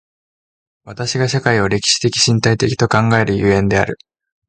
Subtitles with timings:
[0.83, 3.99] 私が社会を歴史的身体的と考える所以である。